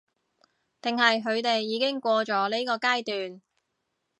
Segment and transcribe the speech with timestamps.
[0.81, 3.39] 定係佢哋已經過咗呢個階段？